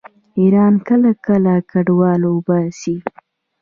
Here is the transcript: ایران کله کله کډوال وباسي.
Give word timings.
ایران 0.39 0.73
کله 0.87 1.11
کله 1.25 1.53
کډوال 1.71 2.21
وباسي. 2.27 2.95